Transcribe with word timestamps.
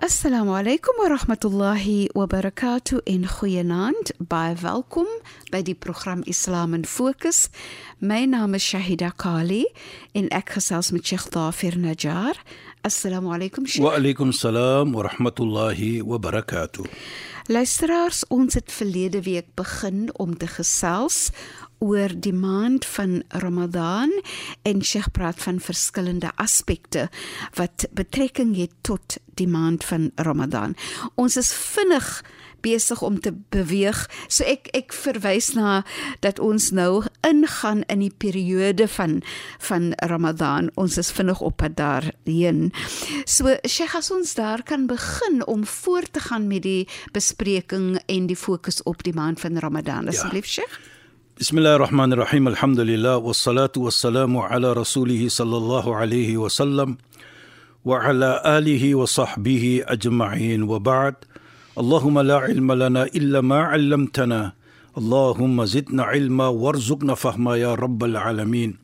Assalamu 0.00 0.56
alaykum 0.56 0.96
wa 0.96 1.08
rahmatullahi 1.12 2.08
wa 2.14 2.26
barakatuh 2.26 3.02
en 3.04 3.26
goeienaand. 3.28 4.12
Baie 4.16 4.54
welkom 4.56 5.04
by 5.52 5.60
die 5.60 5.74
program 5.74 6.22
Islam 6.24 6.72
in 6.72 6.86
Fokus. 6.88 7.50
My 8.00 8.24
naam 8.24 8.56
is 8.56 8.64
Shahida 8.64 9.12
Kali 9.12 9.66
en 10.16 10.32
ek 10.32 10.54
gesels 10.56 10.88
met 10.96 11.04
Sheikh 11.04 11.28
Dafir 11.36 11.76
Najjar. 11.76 12.40
Assalamu 12.80 13.28
alaykum 13.36 13.68
Sheikh. 13.68 13.84
Wa 13.84 13.98
alaykum 14.00 14.32
salaam 14.32 14.96
wa 14.96 15.04
rahmatullahi 15.04 16.00
wa 16.00 16.16
barakatuh. 16.16 16.88
Luisteraars, 17.52 18.24
ons 18.32 18.54
het 18.54 18.72
verlede 18.72 19.20
week 19.28 19.52
begin 19.54 20.08
om 20.16 20.32
te 20.32 20.46
gesels 20.48 21.28
oor 21.80 22.12
die 22.12 22.34
maand 22.36 22.84
van 22.86 23.22
Ramadan 23.28 24.12
en 24.62 24.84
Sheikh 24.84 25.10
praat 25.16 25.40
van 25.42 25.60
verskillende 25.60 26.30
aspekte 26.36 27.08
wat 27.58 27.88
betrekking 27.96 28.56
het 28.56 28.72
tot 28.80 29.16
die 29.40 29.48
maand 29.48 29.84
van 29.84 30.10
Ramadan. 30.14 30.76
Ons 31.14 31.36
is 31.40 31.52
vinnig 31.52 32.20
besig 32.60 33.02
om 33.02 33.20
te 33.20 33.32
beweeg. 33.48 34.02
So 34.28 34.44
ek 34.44 34.68
ek 34.76 34.92
verwys 34.92 35.52
na 35.56 35.80
dat 36.24 36.40
ons 36.42 36.70
nou 36.76 37.02
ingaan 37.26 37.82
in 37.88 38.04
die 38.04 38.12
periode 38.12 38.88
van 38.98 39.20
van 39.70 39.92
Ramadan. 40.12 40.70
Ons 40.80 40.98
is 41.00 41.12
vinnig 41.16 41.40
op 41.40 41.56
pad 41.62 41.78
daarheen. 41.80 42.70
So 43.24 43.56
Sheikh 43.64 43.96
as 43.96 44.12
ons 44.14 44.34
daar 44.36 44.62
kan 44.62 44.86
begin 44.90 45.44
om 45.46 45.64
voort 45.64 46.12
te 46.12 46.20
gaan 46.28 46.48
met 46.48 46.62
die 46.68 46.88
bespreking 47.16 47.98
en 48.06 48.26
die 48.28 48.38
fokus 48.38 48.82
op 48.82 49.02
die 49.02 49.16
maand 49.16 49.40
van 49.40 49.58
Ramadan. 49.58 50.08
Asseblief 50.08 50.46
ja. 50.46 50.60
Sheikh. 50.60 50.89
بسم 51.40 51.58
الله 51.58 51.76
الرحمن 51.76 52.12
الرحيم 52.12 52.48
الحمد 52.48 52.80
لله 52.80 53.16
والصلاة 53.16 53.72
والسلام 53.76 54.36
على 54.36 54.72
رسوله 54.72 55.28
صلى 55.28 55.56
الله 55.56 55.96
عليه 55.96 56.36
وسلم 56.36 56.96
وعلى 57.84 58.42
آله 58.46 58.94
وصحبه 58.94 59.84
أجمعين 59.88 60.62
وبعد 60.62 61.14
اللهم 61.78 62.20
لا 62.20 62.36
علم 62.36 62.72
لنا 62.72 63.02
إلا 63.04 63.40
ما 63.40 63.60
علمتنا 63.62 64.52
اللهم 64.98 65.64
زدنا 65.64 66.02
علما 66.02 66.48
وارزقنا 66.48 67.14
فهما 67.14 67.56
يا 67.56 67.74
رب 67.74 68.04
العالمين 68.04 68.76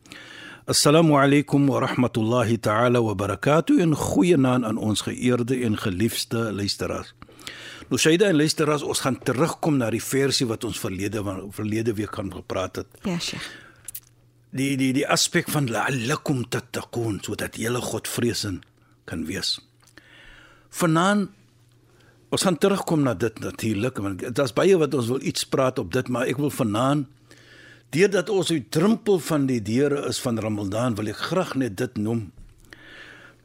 السلام 0.68 1.12
عليكم 1.12 1.70
ورحمة 1.70 2.14
الله 2.16 2.56
تعالى 2.56 2.98
وبركاته 2.98 3.82
إن 3.82 3.94
خوينا 3.94 4.56
أن 4.56 4.78
ons 4.78 5.02
geëerde 5.02 5.54
en 5.64 5.76
geliefde 5.76 6.52
luisteraars. 6.52 7.14
Shaida 7.94 8.26
en 8.26 8.36
luisteraars, 8.36 8.82
ons 8.82 9.00
gaan 9.04 9.18
terugkom 9.22 9.78
na 9.78 9.92
die 9.94 10.02
versie 10.02 10.46
wat 10.50 10.64
ons 10.66 10.80
verlede 10.82 11.22
verlede 11.54 11.94
week 11.94 12.10
kan 12.16 12.32
gepraat 12.32 12.82
het. 12.82 12.98
Ja, 13.06 13.18
Sheikh. 13.22 13.46
Die 14.56 14.74
die 14.80 14.92
die 14.96 15.06
aspek 15.06 15.50
van 15.52 15.68
la'allakum 15.70 16.46
tattaqun 16.50 17.20
sodat 17.22 17.58
julle 17.60 17.82
Godvreesend 17.84 18.64
kan 19.06 19.26
wees. 19.28 19.56
Vanaand 20.74 21.30
ons 22.34 22.42
gaan 22.42 22.58
terugkom 22.58 23.04
na 23.06 23.14
dit 23.14 23.38
natuurlik 23.38 24.00
want 24.02 24.24
is 24.42 24.56
baie 24.56 24.74
wat 24.80 24.94
ons 24.98 25.06
wil 25.12 25.22
iets 25.22 25.46
praat 25.46 25.78
op 25.78 25.92
dit, 25.94 26.08
maar 26.10 26.26
ek 26.26 26.40
wil 26.42 26.50
vanaand 26.50 27.06
deurdat 27.94 28.32
ons 28.34 28.50
die 28.50 28.64
drempel 28.66 29.20
van 29.22 29.46
die 29.46 29.60
deure 29.62 30.02
is 30.10 30.18
van 30.20 30.40
Ramadan, 30.42 30.96
wil 30.98 31.06
ek 31.12 31.22
graag 31.30 31.54
net 31.54 31.76
dit 31.78 32.02
noem 32.02 32.26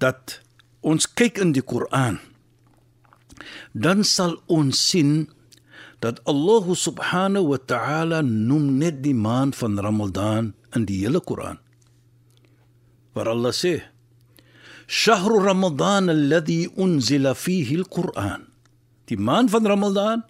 dat 0.01 0.39
ons 0.81 1.05
kyk 1.05 1.37
in 1.43 1.53
die 1.53 1.61
Koran 1.61 2.17
dan 3.73 4.03
sal 4.03 4.37
ons 4.47 4.77
sien 4.77 5.29
dat 6.01 6.17
Allah 6.25 6.65
subhanahu 6.65 7.53
wa 7.53 7.59
ta'ala 7.61 8.21
noem 8.25 8.81
net 8.81 9.01
die 9.05 9.13
maand 9.13 9.53
van 9.55 9.77
Ramadan 9.77 10.53
in 10.73 10.85
die 10.89 11.05
hele 11.05 11.21
Koran. 11.21 11.61
Waar 13.13 13.29
Allah 13.29 13.53
sê: 13.53 13.85
"Shahru 14.87 15.43
Ramadan 15.45 16.09
alladhi 16.09 16.67
unzila 16.75 17.35
fihi 17.37 17.77
al-Quran." 17.77 18.49
Die 19.05 19.19
maand 19.19 19.51
van 19.51 19.67
Ramadan 19.67 20.23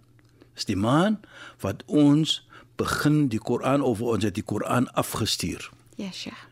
is 0.58 0.66
die 0.66 0.76
maand 0.76 1.24
wat 1.62 1.86
ons 1.88 2.42
begin 2.76 3.30
die 3.30 3.40
Koran 3.40 3.82
of 3.82 4.02
ons 4.02 4.26
het 4.26 4.36
die 4.36 4.46
Koran 4.46 4.90
afgestuur. 4.98 5.70
Ja, 5.96 6.12
Sheikh. 6.12 6.50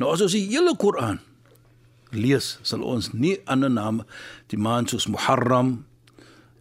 Nou 0.00 0.12
as 0.12 0.24
ons 0.24 0.34
die 0.36 0.46
hele 0.48 0.74
Koran 0.76 1.20
lees, 2.16 2.56
sal 2.62 2.84
ons 2.86 3.12
nie 3.12 3.36
ander 3.50 3.70
name 3.72 4.06
die 4.52 4.60
maand 4.60 4.92
soos 4.92 5.08
Muharram, 5.10 5.84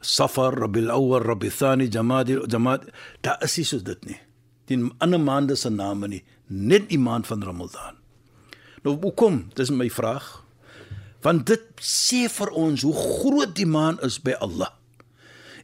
Safar, 0.06 0.54
Rabiul 0.54 0.92
Awwal, 0.94 1.24
Rabiul 1.26 1.52
Thani, 1.52 1.90
Jamad, 1.90 2.30
Jamad, 2.52 2.86
daar 3.22 3.42
is 3.44 3.58
nie 3.58 3.66
so 3.66 3.82
dit 3.82 4.06
nie. 4.06 4.20
Die 4.70 4.78
ander 5.02 5.22
maande 5.22 5.58
se 5.58 5.70
name 5.70 6.10
nie, 6.10 6.24
net 6.48 6.90
die 6.90 7.02
maand 7.02 7.28
van 7.28 7.44
Ramadan. 7.46 7.98
Nou 8.86 8.96
hoekom? 9.02 9.48
Dis 9.58 9.74
my 9.74 9.90
vraag. 9.90 10.28
Want 11.26 11.48
dit 11.50 11.64
sê 11.82 12.26
vir 12.30 12.52
ons 12.54 12.86
hoe 12.86 12.94
groot 12.94 13.56
die 13.58 13.66
maand 13.66 14.04
is 14.06 14.20
by 14.22 14.38
Allah. 14.46 14.70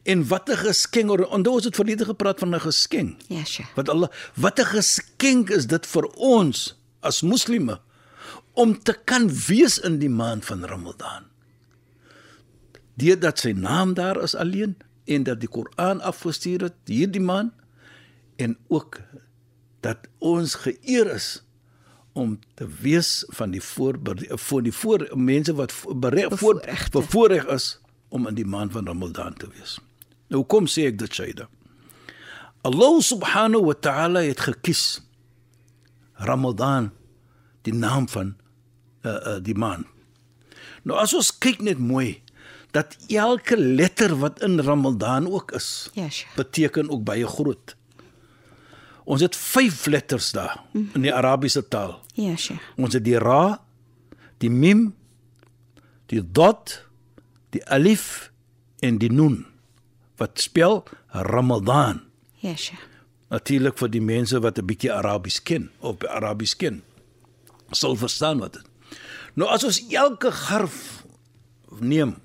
En 0.02 0.26
wat 0.26 0.50
'n 0.50 0.56
geskenk, 0.56 1.10
onthou 1.10 1.54
ons 1.54 1.64
het 1.64 1.78
verlede 1.78 2.04
gepraat 2.04 2.38
van 2.38 2.54
'n 2.54 2.60
geskenk. 2.60 3.20
Ja, 3.28 3.44
sure. 3.44 3.68
Wat 3.74 3.88
Allah, 3.88 4.10
wat 4.34 4.58
'n 4.58 4.64
geskenk 4.64 5.50
is 5.50 5.66
dit 5.66 5.86
vir 5.86 6.06
ons 6.16 6.74
as 7.00 7.22
moslimme 7.22 7.80
om 8.54 8.82
te 8.82 8.98
kan 9.04 9.30
wees 9.46 9.78
in 9.78 9.98
die 9.98 10.10
maand 10.10 10.44
van 10.44 10.64
Ramadan 10.64 11.31
deurdat 12.94 13.38
sy 13.38 13.52
naam 13.56 13.94
daar 13.94 14.20
is 14.22 14.34
alleen 14.34 14.76
en 15.04 15.22
dat 15.26 15.40
die 15.40 15.48
Koran 15.48 16.00
afgestuur 16.00 16.68
het 16.68 16.76
hierdie 16.90 17.22
man 17.22 17.52
en 18.36 18.56
ook 18.68 19.00
dat 19.80 20.08
ons 20.18 20.54
geëer 20.54 21.14
is 21.14 21.42
om 22.12 22.38
te 22.54 22.68
wees 22.80 23.24
van 23.28 23.50
die 23.50 23.62
voor 23.62 23.98
voor 24.28 24.62
die 24.62 24.72
voor 24.72 25.08
mense 25.14 25.54
wat 25.54 25.74
bereg 25.96 26.38
voor 26.38 26.60
bevoorreg 26.90 27.46
is 27.46 27.80
om 28.08 28.26
in 28.28 28.34
die 28.34 28.46
maand 28.46 28.72
van 28.72 28.86
Ramadan 28.86 29.34
te 29.34 29.48
wees. 29.56 29.78
Nou 30.28 30.44
kom 30.44 30.68
sê 30.68 30.84
ek 30.90 30.98
dit 31.00 31.14
Shaida. 31.14 31.48
Allah 32.62 33.00
subhanahu 33.00 33.64
wa 33.70 33.74
ta'ala 33.74 34.22
het 34.22 34.40
gekies 34.44 35.00
Ramadan 36.20 36.90
die 37.66 37.74
naam 37.74 38.08
van 38.08 38.36
uh, 39.02 39.12
uh, 39.12 39.38
die 39.42 39.56
maand. 39.56 39.88
Nou 40.84 40.98
as 41.00 41.14
ons 41.16 41.32
kyk 41.32 41.62
net 41.64 41.80
mooi 41.80 42.20
dat 42.72 42.96
elke 43.12 43.56
letter 43.56 44.14
wat 44.16 44.40
in 44.40 44.60
Ramadan 44.60 45.28
ook 45.28 45.52
is, 45.52 45.90
yes. 45.92 46.24
beteken 46.36 46.90
ook 46.90 47.04
baie 47.04 47.26
groot. 47.26 47.76
Ons 49.04 49.20
het 49.20 49.36
5 49.36 49.86
letters 49.86 50.30
daar 50.32 50.60
mm 50.72 50.90
in 50.94 51.04
die 51.08 51.14
Arabiese 51.14 51.68
taal. 51.68 52.00
Ja, 52.14 52.30
yes, 52.30 52.44
Sheikh. 52.48 52.62
Ons 52.76 52.94
het 52.94 53.04
die 53.04 53.18
ra, 53.18 53.60
die 54.38 54.50
mim, 54.50 54.94
die 56.06 56.22
dot, 56.32 56.84
die 57.50 57.64
alif 57.66 58.30
en 58.80 58.98
die 58.98 59.12
nun 59.12 59.44
wat 60.20 60.40
spel 60.40 60.82
Ramadan. 61.08 62.02
Ja, 62.40 62.50
yes, 62.50 62.70
Sheikh. 62.70 62.88
Natuurlik 63.32 63.78
vir 63.80 63.88
die 63.88 64.04
mense 64.04 64.40
wat 64.40 64.58
'n 64.58 64.66
bietjie 64.66 64.92
Arabies 64.92 65.42
ken 65.42 65.70
of 65.80 66.04
Arabies 66.04 66.56
ken, 66.56 66.82
sal 67.70 67.96
verstaan 67.96 68.38
wat 68.38 68.52
dit. 68.52 68.66
Nou 69.34 69.48
as 69.48 69.64
ons 69.64 69.80
elke 69.88 70.30
harf 70.30 71.04
neem 71.80 72.16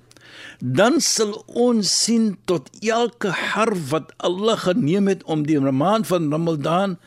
dan 0.58 0.98
sal 1.00 1.36
ons 1.46 1.86
sien 1.86 2.32
tot 2.50 2.66
elke 2.82 3.30
harf 3.30 3.90
wat 3.92 4.10
Allah 4.18 4.58
geneem 4.58 5.06
het 5.06 5.22
om 5.24 5.46
die 5.46 5.60
maand 5.60 6.06
van 6.06 6.30
Ramadan 6.30 6.98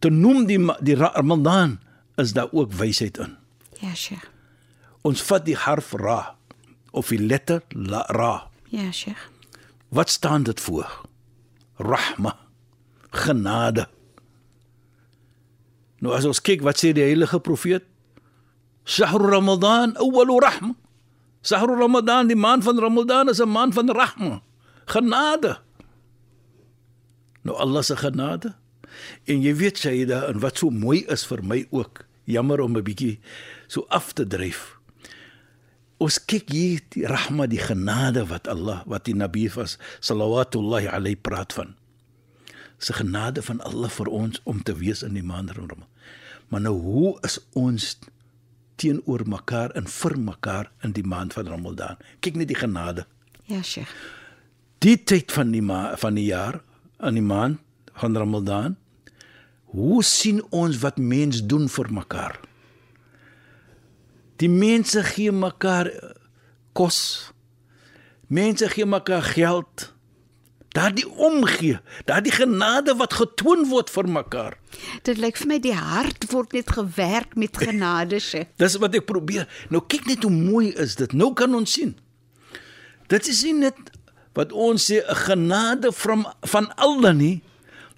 te 0.00 0.08
noem 0.08 0.46
die 0.48 0.60
die 0.80 0.96
Ramadan 0.96 1.78
is 2.16 2.32
daar 2.32 2.48
ook 2.52 2.72
wysheid 2.72 3.18
in. 3.18 3.36
Ja, 3.80 3.94
Sheikh. 3.94 4.24
Ons 5.04 5.22
vat 5.22 5.44
die 5.44 5.56
harf 5.56 5.92
ra 5.92 6.36
of 6.90 7.12
die 7.12 7.20
letter 7.20 7.62
la 7.68 8.04
ra. 8.16 8.48
Ja, 8.72 8.90
Sheikh. 8.92 9.28
Wat 9.88 10.08
staan 10.10 10.42
dit 10.42 10.60
voor? 10.60 10.88
Rahma, 11.76 12.36
genade. 13.10 13.86
Nou 16.00 16.16
as 16.16 16.24
ons 16.24 16.40
kyk 16.40 16.64
wat 16.64 16.80
sê 16.80 16.94
die 16.96 17.04
heilige 17.04 17.40
profeet? 17.40 17.84
Shahr 18.86 19.20
Ramadan 19.20 19.96
awwal 20.00 20.32
rahma 20.40 20.74
Sahru 21.46 21.78
Ramadan, 21.78 22.26
die 22.26 22.38
maand 22.38 22.64
van 22.66 22.78
Ramadan 22.82 23.30
is 23.30 23.38
'n 23.38 23.48
maand 23.48 23.74
van 23.74 23.90
rahma, 23.90 24.42
genade. 24.84 25.62
Nou 27.42 27.56
Allah 27.56 27.82
se 27.82 27.96
genade. 27.96 28.54
En 29.24 29.42
jy 29.42 29.54
weet 29.54 29.78
Shaida, 29.78 30.26
en 30.26 30.40
wat 30.40 30.58
so 30.58 30.70
mooi 30.70 31.04
is 31.06 31.26
vir 31.26 31.44
my 31.44 31.66
ook, 31.70 32.04
jammer 32.24 32.60
om 32.60 32.76
'n 32.76 32.82
bietjie 32.82 33.20
so 33.66 33.86
af 33.88 34.12
te 34.12 34.26
dryf. 34.26 34.78
Ons 35.96 36.24
kyk 36.24 36.50
hier 36.50 36.80
die 36.88 37.06
rahma, 37.06 37.46
die 37.46 37.62
genade 37.62 38.26
wat 38.26 38.48
Allah, 38.48 38.82
wat 38.86 39.04
die 39.04 39.14
Nabi 39.14 39.48
was 39.54 39.78
sallallahu 40.00 40.88
alayhi 40.88 41.16
praat 41.16 41.52
van. 41.52 41.74
Se 42.78 42.92
genade 42.92 43.42
van 43.42 43.60
Allah 43.60 43.88
vir 43.88 44.08
ons 44.08 44.40
om 44.44 44.62
te 44.62 44.74
wees 44.74 45.02
in 45.02 45.14
die 45.14 45.22
maand 45.22 45.50
Ramadan. 45.50 45.86
Maar 46.48 46.60
nou 46.60 46.74
hoe 46.80 47.18
is 47.22 47.38
ons 47.52 47.98
teenoor 48.76 49.24
mekaar 49.28 49.74
en 49.78 49.88
vir 49.90 50.16
mekaar 50.18 50.70
in 50.84 50.92
die 50.96 51.04
maand 51.06 51.36
van 51.36 51.48
Ramadan? 51.48 52.00
Kyk 52.20 52.36
net 52.36 52.48
die 52.52 52.58
genade. 52.58 53.06
Ja, 53.46 53.62
Sheikh. 53.62 53.92
Die 54.84 54.96
tyd 55.04 55.32
van 55.32 55.52
die 55.54 55.62
ma 55.64 55.96
van 55.96 56.18
die 56.18 56.28
jaar 56.28 56.60
in 57.00 57.16
die 57.16 57.24
maand 57.24 57.62
van 57.96 58.16
Ramadan. 58.16 58.76
Hoe 59.72 60.02
sien 60.04 60.42
ons 60.54 60.78
wat 60.82 60.98
mens 61.00 61.42
doen 61.44 61.68
vir 61.68 61.90
mekaar? 61.92 62.36
Die 64.36 64.52
mense 64.52 65.02
gee 65.02 65.32
mekaar 65.32 65.90
kos. 66.76 67.32
Mense 68.28 68.68
gee 68.68 68.86
mekaar 68.86 69.24
geld. 69.32 69.90
Daardie 70.76 71.06
omgee, 71.08 71.78
daardie 72.04 72.32
genade 72.34 72.94
wat 73.00 73.14
getoon 73.16 73.64
word 73.70 73.88
vir 73.90 74.08
mekaar. 74.12 74.56
Dit 75.08 75.16
lyk 75.22 75.38
vir 75.40 75.48
my 75.54 75.58
die 75.64 75.74
hart 75.76 76.26
word 76.32 76.52
net 76.52 76.72
gewerk 76.76 77.36
met 77.40 77.56
genade, 77.56 78.20
Sheikh. 78.20 78.52
Dis 78.60 78.76
wat 78.82 78.96
ek 78.98 79.06
probeer. 79.08 79.48
Nou 79.72 79.80
kyk 79.80 80.04
net 80.10 80.26
hoe 80.26 80.32
mooi 80.34 80.74
is 80.76 80.98
dit. 81.00 81.16
Nou 81.16 81.32
kan 81.38 81.54
ons 81.56 81.78
sien. 81.78 81.94
Dit 83.08 83.28
is 83.30 83.40
nie 83.46 83.54
net 83.64 83.78
wat 84.36 84.52
ons 84.52 84.90
sê 84.90 85.00
'n 85.00 85.16
genade 85.24 85.92
van 85.92 86.26
van 86.52 86.66
Allah 86.76 87.14
nie, 87.16 87.42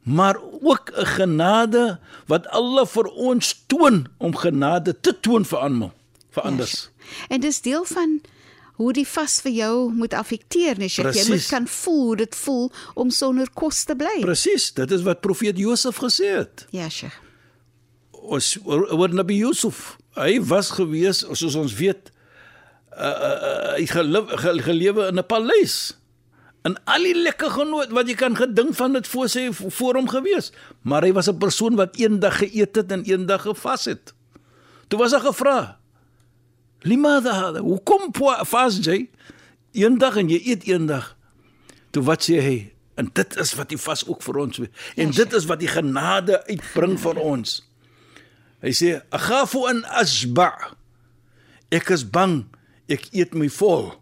maar 0.06 0.38
ook 0.62 0.92
'n 0.94 1.06
genade 1.18 1.98
wat 2.26 2.46
Allah 2.54 2.86
vir 2.86 3.06
ons 3.10 3.64
toon 3.66 4.06
om 4.18 4.36
genade 4.36 4.94
te 5.00 5.12
toon 5.20 5.44
vir 5.44 5.58
almal 5.58 5.92
vir 6.30 6.42
anders. 6.42 6.70
Yes. 6.70 6.90
En 7.28 7.40
dis 7.40 7.60
deel 7.60 7.84
van 7.84 8.20
hoe 8.78 8.92
die 8.94 9.06
vas 9.06 9.40
vir 9.42 9.54
jou 9.56 9.74
moet 9.90 10.14
affekteer, 10.14 10.78
nee, 10.78 10.90
jy 10.90 11.24
moet 11.26 11.46
kan 11.50 11.66
voel 11.66 12.02
hoe 12.04 12.18
dit 12.20 12.36
voel 12.44 12.68
om 12.94 13.10
sonder 13.10 13.50
kos 13.58 13.82
te 13.88 13.96
bly. 13.98 14.20
Presies, 14.22 14.70
dit 14.76 14.94
is 14.94 15.02
wat 15.06 15.22
profeet 15.24 15.58
Josef 15.58 15.98
gesê 15.98 16.30
het. 16.36 16.66
Ja, 16.74 16.86
Sheikh. 16.88 17.16
Ons 18.12 18.52
oor 18.64 19.14
Nabi 19.14 19.40
Josef, 19.40 19.96
hy 20.18 20.38
was 20.46 20.70
gewees 20.76 21.24
soos 21.26 21.56
ons 21.58 21.74
weet 21.78 22.12
uh, 22.94 23.06
uh, 23.06 23.72
hy 23.78 23.86
gelewe, 23.90 24.38
gelewe 24.62 25.08
in 25.10 25.18
'n 25.18 25.26
paleis. 25.26 25.96
En 26.66 26.76
al 26.90 27.06
die 27.06 27.16
lekker 27.16 27.50
genoot 27.50 27.90
wat 27.94 28.10
jy 28.10 28.14
kan 28.18 28.36
gedink 28.36 28.74
van 28.78 28.92
dit 28.92 29.06
voor 29.06 29.28
sy 29.30 29.48
voor 29.54 29.98
hom 29.98 30.08
gewees, 30.10 30.52
maar 30.82 31.02
hy 31.02 31.12
was 31.12 31.30
'n 31.30 31.38
persoon 31.38 31.74
wat 31.74 31.96
eendag 31.96 32.38
geëet 32.42 32.76
het 32.76 32.92
en 32.92 33.02
eendag 33.02 33.42
gevas 33.42 33.84
het. 33.90 34.14
Toe 34.88 34.98
was 34.98 35.12
hy 35.12 35.20
gevra, 35.20 35.78
Limada 36.86 37.34
hada? 37.34 37.60
Hoe 37.60 37.80
kom 37.82 38.12
vas 38.12 38.78
jy? 38.84 39.08
Eendag 39.74 40.16
en 40.16 40.30
jy 40.30 40.40
eet 40.52 40.66
eendag. 40.68 41.16
Toe 41.90 42.02
wat 42.06 42.26
sê 42.28 42.40
hy? 42.42 42.58
En 42.98 43.10
dit 43.14 43.36
is 43.38 43.54
wat 43.54 43.70
die 43.70 43.78
vas 43.78 44.02
ook 44.06 44.22
vir 44.26 44.40
ons 44.42 44.58
en 44.58 45.10
dit 45.14 45.34
is 45.38 45.46
wat 45.46 45.60
die 45.62 45.70
genade 45.70 46.40
uitbring 46.48 46.96
vir 46.98 47.20
ons. 47.22 47.62
Hy 48.62 48.72
sê: 48.74 49.02
"Aghafu 49.14 49.68
an 49.70 49.84
asba." 49.86 50.74
Ek 51.70 51.90
is 51.90 52.02
bang 52.02 52.48
ek 52.88 53.12
eet 53.12 53.34
my 53.34 53.48
vol. 53.48 53.94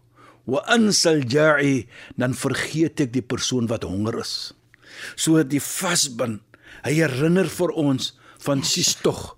Wa 0.47 0.63
ansal 0.65 1.21
ja'i 1.27 1.87
dan 2.17 2.33
vergeet 2.33 3.01
ek 3.01 3.11
die 3.13 3.21
persoon 3.21 3.67
wat 3.67 3.83
honger 3.83 4.19
is. 4.19 4.53
So 5.15 5.43
die 5.43 5.61
vasbin, 5.61 6.39
hy 6.83 6.93
herinner 7.03 7.45
vir 7.45 7.69
ons 7.75 8.13
van 8.39 8.63
sies 8.63 8.95
tog 8.95 9.36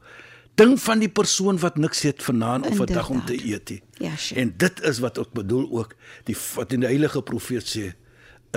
dink 0.60 0.80
van 0.84 1.00
die 1.00 1.12
persoon 1.12 1.60
wat 1.64 1.78
niks 1.80 2.02
het 2.08 2.24
vanaand 2.24 2.68
of 2.68 2.80
vandag 2.82 3.10
om 3.14 3.22
te 3.26 3.38
eet 3.38 3.70
nie. 3.70 3.82
Ja, 4.04 4.16
sure. 4.16 4.42
En 4.42 4.54
dit 4.58 4.82
is 4.88 5.00
wat 5.04 5.20
ek 5.22 5.32
bedoel 5.38 5.68
ook 5.72 5.96
die 6.28 6.36
wat 6.56 6.76
in 6.76 6.84
die 6.84 6.92
heilige 6.92 7.22
profeet 7.24 7.68
sê 7.70 7.86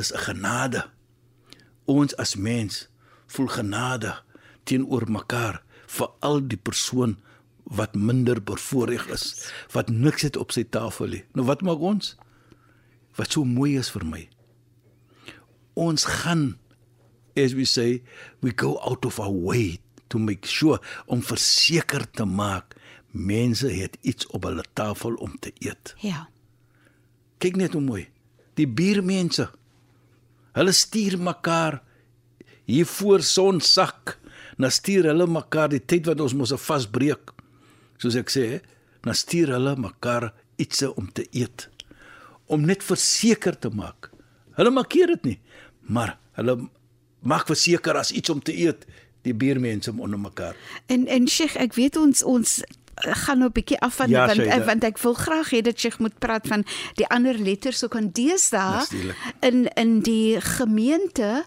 is 0.01 0.13
'n 0.13 0.25
genade. 0.27 0.87
Ons 1.85 2.17
as 2.17 2.35
mens 2.37 2.89
voel 3.27 3.47
genade 3.47 4.15
teenoor 4.65 5.11
mekaar 5.11 5.63
vir 5.87 6.09
al 6.21 6.41
die 6.41 6.57
persoon 6.59 7.17
wat 7.65 7.95
minder 7.95 8.43
bevoorreg 8.43 9.07
is, 9.09 9.53
wat 9.73 9.89
niks 9.89 10.23
het 10.23 10.37
op 10.37 10.53
sy 10.53 10.65
tafel 10.65 11.07
nie. 11.07 11.25
Nou 11.35 11.47
wat 11.47 11.63
maak 11.63 11.79
ons? 11.79 12.17
Wat 13.15 13.33
so 13.33 13.45
mooi 13.45 13.79
is 13.79 13.91
vir 13.91 14.05
my. 14.05 14.29
Ons 15.75 16.05
gaan 16.05 16.59
as 17.37 17.55
we 17.55 17.65
say, 17.65 18.03
we 18.41 18.53
go 18.57 18.79
out 18.79 19.05
of 19.05 19.19
our 19.21 19.33
way 19.33 19.81
to 20.13 20.21
make 20.21 20.49
sure 20.49 20.79
om 21.07 21.25
verseker 21.25 22.05
te 22.13 22.27
maak 22.29 22.77
mense 23.13 23.69
het 23.69 23.97
iets 24.01 24.27
op 24.27 24.45
hulle 24.49 24.65
tafel 24.73 25.15
om 25.15 25.37
te 25.39 25.53
eet. 25.61 25.95
Ja. 26.01 26.27
Kyk 27.39 27.57
net 27.61 27.77
hoe 27.77 27.85
mooi. 27.85 28.07
Die 28.57 28.69
buurmense. 28.69 29.51
Hulle 30.57 30.73
stuur 30.77 31.19
mekaar 31.21 31.81
hier 32.69 32.87
voor 32.87 33.25
son 33.25 33.61
sak. 33.61 34.19
Na 34.57 34.71
stuur 34.73 35.09
hulle 35.11 35.27
mekaar 35.29 35.73
die 35.73 35.83
tyd 35.85 36.09
wat 36.09 36.21
ons 36.21 36.35
mos 36.35 36.53
'n 36.53 36.61
vasbreek. 36.61 37.33
Soos 37.99 38.17
ek 38.17 38.31
sê, 38.31 38.61
na 39.05 39.13
stuur 39.13 39.49
hulle 39.49 39.77
mekaar 39.77 40.33
iets 40.57 40.83
om 40.83 41.13
te 41.13 41.27
eet. 41.31 41.69
Om 42.47 42.65
net 42.67 42.83
verseker 42.83 43.59
te 43.59 43.71
maak. 43.71 44.11
Hulle 44.57 44.71
maak 44.71 44.91
dit 44.91 45.25
nie, 45.25 45.41
maar 45.81 46.19
hulle 46.33 46.69
maak 47.21 47.47
verseker 47.47 47.97
as 47.97 48.11
iets 48.11 48.31
om 48.31 48.41
te 48.41 48.53
eet 48.53 48.87
die 49.23 49.35
buurmense 49.35 49.93
onder 49.97 50.19
mekaar. 50.19 50.57
En 50.87 51.07
en 51.07 51.29
Sheikh, 51.29 51.57
ek 51.57 51.75
weet 51.75 51.97
ons 51.97 52.23
ons 52.23 52.61
eh, 52.63 53.15
gaan 53.25 53.39
nou 53.39 53.49
'n 53.51 53.53
bietjie 53.53 53.81
af 53.81 53.95
van 53.95 54.11
ja, 54.11 54.27
want 54.27 54.39
Sheikh, 54.39 54.65
want 54.65 54.85
ek 54.85 54.99
wil 54.99 55.15
graag 55.15 55.51
hê 55.51 55.61
dat 55.61 55.79
Sheikh 55.79 55.99
moet 55.99 56.19
praat 56.19 56.47
van 56.47 56.65
die 56.95 57.07
ander 57.07 57.39
letters 57.39 57.85
ook 57.85 57.97
aan 57.97 58.11
deesdae 58.13 58.87
in 59.41 59.69
in 59.75 60.01
die 60.01 60.41
gemeente 60.41 61.45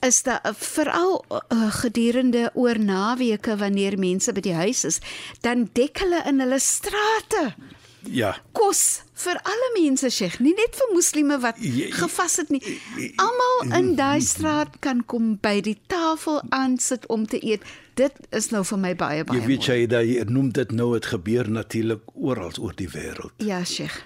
is 0.00 0.22
daar 0.22 0.54
veral 0.56 1.24
uh, 1.28 1.72
gedurende 1.72 2.50
oor 2.54 2.78
naweke 2.78 3.56
wanneer 3.56 3.98
mense 3.98 4.32
by 4.32 4.40
die 4.40 4.54
huis 4.54 4.84
is, 4.84 4.98
dan 5.40 5.68
dek 5.72 5.98
hulle 5.98 6.20
in 6.28 6.40
hulle 6.44 6.58
strate 6.60 7.54
Ja. 8.10 8.34
Kos 8.52 9.02
vir 9.24 9.38
alle 9.44 9.68
mense 9.76 10.10
sê, 10.12 10.28
nie 10.40 10.54
net 10.56 10.76
vir 10.76 10.90
moslime 10.94 11.38
wat 11.42 11.56
gevas 11.98 12.36
het 12.36 12.50
nie. 12.50 12.60
Almal 13.22 13.76
in 13.78 13.94
daai 13.96 14.20
straat 14.20 14.78
kan 14.84 15.04
kom 15.06 15.36
by 15.42 15.60
die 15.64 15.76
tafel 15.86 16.42
aan 16.50 16.78
sit 16.78 17.06
om 17.06 17.26
te 17.26 17.38
eet. 17.46 17.62
Dit 17.94 18.12
is 18.34 18.50
nou 18.50 18.64
vir 18.64 18.78
my 18.78 18.94
baie 18.98 19.24
baie. 19.24 19.40
Jy 19.40 19.46
weet 19.46 19.68
jy 19.70 19.86
dat 19.86 20.06
jy 20.08 20.24
noem 20.28 20.50
dit 20.52 20.72
nou 20.72 20.94
het 20.94 21.06
gebeur 21.06 21.50
natuurlik 21.50 22.02
oral 22.14 22.52
oor 22.58 22.74
die 22.76 22.88
wêreld. 22.90 23.32
Ja, 23.38 23.62
Sheikh. 23.64 24.02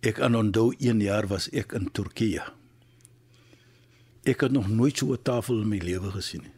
Ek 0.00 0.20
aan 0.22 0.34
onthou 0.38 0.72
1 0.78 1.00
jaar 1.02 1.26
was 1.26 1.48
ek 1.50 1.72
in 1.72 1.90
Turkië. 1.92 2.42
Ek 4.28 4.40
het 4.40 4.52
nog 4.52 4.68
nooit 4.68 4.96
so 4.98 5.12
'n 5.12 5.22
tafel 5.22 5.60
in 5.62 5.68
my 5.68 5.78
lewe 5.78 6.10
gesien 6.10 6.42
nie. 6.42 6.52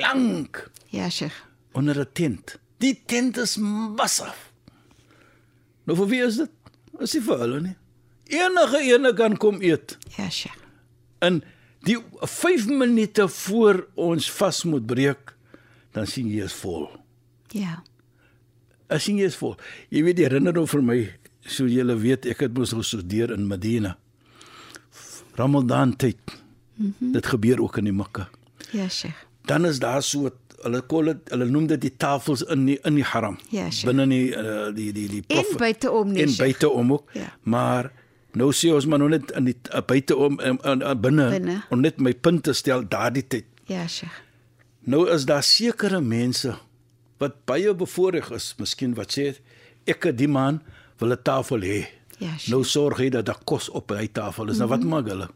Lank. 0.00 0.70
Ja, 0.90 1.10
Sheikh. 1.10 1.34
Onder 1.72 1.98
'n 2.00 2.08
tent. 2.12 2.58
Die 2.78 3.02
tent 3.06 3.36
is 3.36 3.56
massief. 3.56 4.53
Nou 5.84 5.96
vir 6.02 6.10
wie 6.12 6.20
is 6.24 6.38
dit? 6.42 6.52
Is 7.04 7.14
nie 7.16 7.22
vir 7.26 7.40
hulle 7.44 7.60
nie. 7.64 7.74
Enige 8.34 8.80
ene 8.88 9.12
kan 9.16 9.36
kom 9.40 9.60
eet. 9.62 9.96
Ja, 10.16 10.28
sja. 10.32 10.52
En 11.24 11.42
die 11.84 11.98
5 12.20 12.68
minute 12.72 13.28
voor 13.28 13.84
ons 13.94 14.30
vas 14.38 14.62
moet 14.64 14.86
breek, 14.86 15.34
dan 15.92 16.08
sien 16.08 16.30
jy 16.32 16.46
is 16.46 16.56
vol. 16.56 16.88
Ja. 17.52 17.82
As 18.88 19.08
jy 19.08 19.24
is 19.26 19.36
vol. 19.40 19.58
Jy 19.92 20.04
weet 20.06 20.20
jy 20.20 20.28
herinner 20.28 20.56
nou 20.56 20.64
vir 20.70 20.84
my, 20.84 20.98
so 21.44 21.68
julle 21.68 21.96
weet, 22.00 22.26
ek 22.32 22.46
het 22.46 22.56
mos 22.56 22.72
gestudeer 22.76 23.34
in 23.36 23.46
Medina. 23.48 23.96
Ramadan 25.36 25.96
tyd. 25.98 26.20
Mm 26.76 27.12
dit 27.14 27.26
gebeur 27.30 27.60
ook 27.62 27.76
in 27.78 27.86
die 27.86 27.94
Mekka. 27.94 28.24
Ja, 28.74 28.88
sja. 28.90 29.12
Dan 29.46 29.66
is 29.68 29.78
daar 29.78 30.02
so 30.02 30.32
hulle 30.64 30.80
kol 30.90 31.10
dit 31.12 31.32
hulle 31.34 31.48
noem 31.50 31.68
dit 31.74 31.82
die 31.84 31.92
tafels 32.00 32.44
in 32.52 32.64
die, 32.68 32.78
in 32.88 32.98
die 32.98 33.06
haram 33.06 33.36
ja, 33.52 33.68
sure. 33.70 33.92
binne 33.92 34.06
die, 34.10 34.24
uh, 34.32 34.68
die 34.76 34.90
die 34.96 35.06
die 35.12 35.22
prof 35.28 35.52
en 35.52 35.60
buite 35.60 35.92
om 35.92 36.12
nie 36.12 36.24
en 36.24 36.34
buite 36.38 36.70
om 36.70 36.94
ook 36.96 37.16
ja. 37.18 37.28
maar 37.42 37.90
nou 38.38 38.50
sê 38.56 38.72
ons 38.74 38.88
maar 38.90 39.02
nou 39.02 39.10
net 39.12 39.34
in 39.38 39.50
die 39.50 39.56
uh, 39.70 39.82
buite 39.84 40.16
om 40.16 40.38
uh, 40.40 40.54
uh, 40.74 40.94
binne 40.98 41.60
om 41.74 41.84
net 41.84 42.00
my 42.02 42.14
punte 42.14 42.54
stel 42.56 42.86
daardie 42.88 43.26
tyd 43.36 43.50
ja 43.70 43.86
sure. 43.88 44.12
nou 44.90 45.04
is 45.12 45.28
daar 45.28 45.44
sekere 45.46 46.00
mense 46.04 46.56
wat 47.22 47.40
baie 47.48 47.74
bevoorreg 47.84 48.32
is 48.36 48.52
miskien 48.60 48.96
wat 48.98 49.14
sê 49.18 49.30
ek 49.90 50.10
die 50.16 50.30
man 50.30 50.62
wil 51.00 51.12
'n 51.12 51.22
tafel 51.22 51.60
hê 51.60 51.80
ja, 52.18 52.32
sure. 52.38 52.56
nou 52.56 52.64
sorg 52.64 53.04
hy 53.04 53.12
dat 53.12 53.28
daar 53.28 53.42
kos 53.44 53.68
op 53.68 53.92
hy 53.92 54.08
tafel 54.08 54.48
is 54.48 54.58
mm 54.58 54.62
-hmm. 54.62 54.68
nou 54.68 54.70
wat 54.72 54.80
mhm. 54.80 54.88
maak 54.88 55.06
hulle 55.12 55.28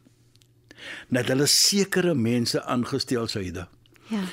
net 1.09 1.29
hulle 1.29 1.47
sekere 1.47 2.15
mense 2.15 2.63
aangestel 2.63 3.29
syde 3.29 3.67
ja 4.09 4.25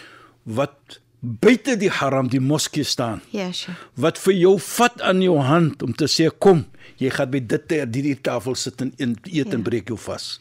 wat 0.45 0.99
buite 1.19 1.73
die 1.81 1.89
haram 1.89 2.27
die 2.29 2.39
moskee 2.39 2.83
staan. 2.85 3.21
Ja, 3.33 3.51
sure. 3.51 3.75
Wat 3.97 4.17
vir 4.21 4.33
jou 4.37 4.59
vat 4.61 5.01
aan 5.01 5.21
jou 5.21 5.39
hand 5.41 5.81
om 5.83 5.93
te 5.93 6.05
sê 6.07 6.29
kom, 6.39 6.65
Jy 7.01 7.09
gaan 7.11 7.31
by 7.31 7.39
dit 7.43 7.63
ter 7.67 7.85
die 7.91 8.15
tafel 8.21 8.55
sit 8.55 8.79
en 8.81 8.93
en 9.01 9.15
eet 9.25 9.51
en 9.53 9.57
Ja. 9.59 9.63
breek 9.63 9.87
jou 9.89 9.97
vas. 9.97 10.39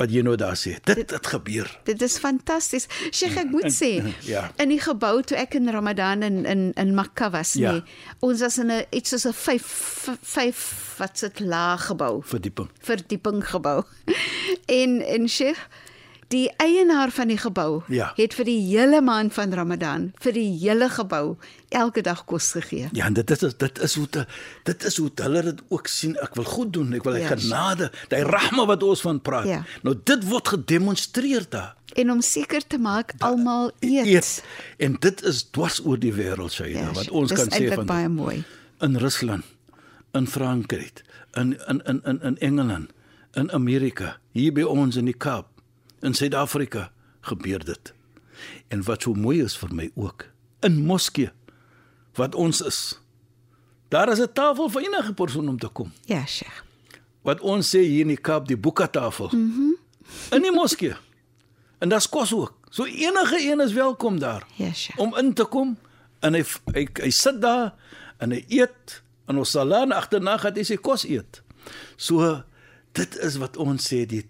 Wat 0.00 0.10
jy 0.10 0.22
nou 0.24 0.34
daar 0.36 0.56
sê. 0.56 0.78
Dit 0.84 1.08
dit 1.08 1.26
gebeur. 1.26 1.68
Dit 1.84 2.02
is 2.02 2.16
fantasties. 2.18 2.86
Sheikh, 3.12 3.36
ek 3.36 3.50
moet 3.52 3.68
sê, 3.70 4.02
ja. 4.24 4.50
in 4.56 4.68
die 4.72 4.80
gebou 4.80 5.22
toe 5.22 5.36
ek 5.36 5.54
in 5.54 5.68
Ramadan 5.68 6.22
in 6.22 6.46
in 6.46 6.72
in 6.76 6.94
Mekka 6.94 7.30
was, 7.30 7.52
Ja. 7.52 7.72
nee, 7.72 7.82
ons 8.20 8.40
was 8.40 8.58
in 8.58 8.70
'n 8.72 8.84
iets 8.90 9.10
soos 9.10 9.26
'n 9.26 9.32
5 9.32 10.08
5 10.22 10.94
wat 10.98 11.18
sit 11.18 11.40
laag 11.40 11.86
gebou. 11.86 12.22
Verdieping. 12.24 12.68
verdieping 12.80 13.44
gebou. 13.44 13.82
En 14.66 15.00
en 15.06 15.28
Sheikh, 15.28 15.68
die 16.30 16.46
eienaar 16.62 17.10
van 17.10 17.28
die 17.28 17.38
gebou 17.38 17.82
Ja. 17.90 18.12
het 18.16 18.34
vir 18.34 18.44
die 18.46 18.60
hele 18.68 19.00
maand 19.02 19.32
van 19.34 19.52
Ramadan 19.52 20.12
vir 20.22 20.32
die 20.36 20.46
hele 20.60 20.86
gebou 20.88 21.36
elke 21.74 22.02
dag 22.06 22.24
kos 22.24 22.52
gegee. 22.54 22.88
Ja, 22.92 23.06
en 23.06 23.14
dit 23.18 23.30
is 23.30 23.54
dit 23.58 23.78
is 23.82 23.94
hoe 23.98 24.06
te, 24.08 24.26
dit 24.64 24.84
is 24.84 24.96
hoe 24.96 25.10
hulle 25.14 25.42
dit 25.42 25.60
ook 25.68 25.86
sien. 25.90 26.16
Ek 26.22 26.34
wil 26.38 26.44
goed 26.44 26.72
doen, 26.72 26.92
ek 26.94 27.04
wil 27.04 27.14
hy 27.18 27.20
Ja, 27.24 27.34
genade, 27.34 27.90
daai 28.08 28.22
rahma 28.22 28.66
wat 28.66 28.82
ons 28.82 29.00
van 29.00 29.20
praat. 29.20 29.46
Ja. 29.46 29.64
Nou 29.82 29.94
dit 30.04 30.24
word 30.28 30.48
gedemonstreer 30.48 31.46
daar. 31.50 31.74
En 31.98 32.10
om 32.10 32.20
seker 32.22 32.62
te 32.66 32.78
maak 32.78 33.12
almal 33.18 33.70
eet. 33.80 34.06
Eet. 34.06 34.44
En 34.78 34.96
dit 35.00 35.22
is 35.26 35.42
dwars 35.50 35.80
oor 35.84 35.98
die 35.98 36.12
wêreld, 36.14 36.52
Shaida, 36.52 36.78
Ja, 36.80 36.92
wat 36.92 37.10
ons 37.10 37.32
kan 37.32 37.50
sê 37.50 37.74
van 37.74 37.86
baie 37.86 38.08
mooi. 38.08 38.44
in 38.80 38.96
Rusland, 38.96 39.44
in 40.14 40.26
Frankryk, 40.26 41.02
in 41.34 41.56
in 41.68 41.82
in 41.86 42.00
in 42.04 42.20
in 42.22 42.38
Engeland, 42.38 42.90
in 43.34 43.50
Amerika, 43.52 44.16
hier 44.32 44.52
by 44.52 44.62
ons 44.62 44.96
in 44.96 45.04
die 45.04 45.14
Kaap, 45.18 45.46
in 46.02 46.14
Suid-Afrika 46.14 46.90
gebeur 47.20 47.64
dit. 47.64 47.92
En 48.68 48.82
wat 48.82 49.02
so 49.02 49.14
mooi 49.14 49.42
is 49.44 49.56
vir 49.60 49.74
my 49.74 49.90
ook, 49.94 50.26
in 50.60 50.84
Moskee 50.86 51.30
wat 52.18 52.34
ons 52.34 52.60
is. 52.60 52.98
Daar 53.88 54.08
is 54.12 54.18
'n 54.20 54.32
tafel 54.32 54.68
vir 54.68 54.82
enige 54.82 55.12
persoon 55.14 55.48
om 55.48 55.58
te 55.58 55.68
kom. 55.68 55.92
Ja, 56.04 56.26
Sheikh. 56.26 56.62
Wat 57.22 57.40
ons 57.40 57.68
sê 57.76 57.78
hier 57.80 58.00
in 58.00 58.08
die 58.08 58.16
Kaap, 58.20 58.46
die 58.48 58.56
boekatafel. 58.56 59.26
Mhm. 59.32 59.38
Mm 59.38 59.76
in 60.30 60.42
die 60.42 60.50
moskee. 60.52 60.94
En 61.78 61.88
daar's 61.88 62.08
kos 62.08 62.32
ook. 62.34 62.54
So 62.70 62.84
enige 62.84 63.50
een 63.50 63.60
is 63.60 63.72
welkom 63.72 64.18
daar 64.18 64.46
Ja, 64.56 64.72
Sheikh. 64.72 64.98
om 64.98 65.16
in 65.16 65.34
te 65.34 65.44
kom 65.44 65.78
en 66.20 66.34
hy 66.34 66.44
hy, 66.72 66.88
hy 67.02 67.10
sit 67.10 67.40
daar 67.40 67.74
en 68.18 68.30
hy 68.30 68.44
eet 68.48 69.02
en 69.26 69.38
ons 69.38 69.50
sal 69.50 69.68
dan 69.68 69.92
agterna 69.92 70.36
gaan 70.38 70.54
hy 70.54 70.62
sy 70.62 70.76
kos 70.76 71.04
eet. 71.04 71.42
So 71.96 72.42
dit 72.92 73.16
is 73.18 73.36
wat 73.36 73.56
ons 73.56 73.86
sê 73.92 74.06
die 74.06 74.28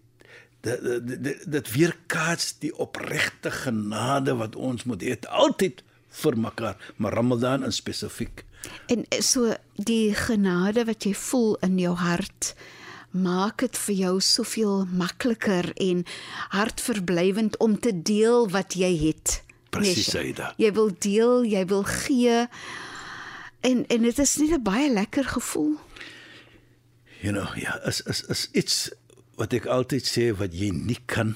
dit 0.61 1.07
dit, 1.07 1.45
dit, 1.47 1.73
weerkaats 1.73 2.59
die 2.59 2.73
opregte 2.77 3.51
genade 3.51 4.35
wat 4.37 4.57
ons 4.57 4.85
moet 4.85 5.03
hê 5.03 5.17
altyd 5.29 5.83
vir 6.21 6.37
mekaar, 6.37 6.77
maar 6.97 7.15
Ramadan 7.15 7.65
in 7.65 7.73
spesifiek. 7.73 8.45
En 8.93 9.07
so 9.23 9.55
die 9.75 10.15
genade 10.15 10.85
wat 10.85 11.07
jy 11.07 11.15
voel 11.15 11.57
in 11.65 11.79
jou 11.79 11.95
hart 11.97 12.55
maak 13.11 13.65
dit 13.65 13.79
vir 13.87 13.95
jou 13.95 14.13
soveel 14.23 14.85
makliker 14.95 15.73
en 15.83 16.05
hartverblywend 16.55 17.57
om 17.59 17.79
te 17.79 17.91
deel 17.91 18.47
wat 18.51 18.77
jy 18.79 18.91
het. 19.09 19.41
Presies. 19.71 20.15
Aida. 20.15 20.53
Jy 20.59 20.73
wil 20.75 20.91
deel, 20.99 21.45
jy 21.47 21.65
wil 21.71 21.83
gee. 21.87 22.47
En 23.67 23.85
en 23.87 24.03
dit 24.03 24.19
is 24.19 24.37
net 24.37 24.51
'n 24.59 24.63
baie 24.63 24.93
lekker 24.93 25.25
gevoel. 25.25 25.79
You 27.21 27.33
know, 27.33 27.57
ja, 27.57 27.81
is 27.85 28.03
is 28.03 28.25
is 28.25 28.49
iets 28.53 28.91
wat 29.41 29.57
ek 29.57 29.67
altyd 29.73 30.05
sê 30.05 30.31
wat 30.37 30.53
jy 30.55 30.71
nie 30.77 30.99
kan 31.09 31.35